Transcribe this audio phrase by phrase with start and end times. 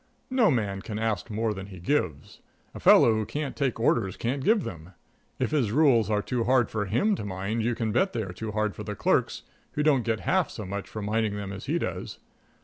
[0.31, 2.39] No man can ask more than he gives.
[2.73, 4.93] A fellow who can't take orders can't give them.
[5.37, 8.33] If his rules are too hard for him to mind, you can bet they are
[8.33, 9.43] too hard for the clerks
[9.73, 12.17] who don't get half so much for minding them as he does.